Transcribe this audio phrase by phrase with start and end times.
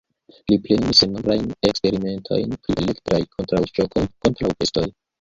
[0.53, 4.91] Li plenumis sennombrajn eksperimentojn pri elektraj kontraŭŝokoj kontraŭ bestoj.